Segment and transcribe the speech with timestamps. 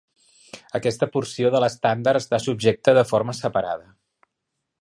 [0.79, 3.91] Aquesta porció de l'estàndard està subjecte de forma separada.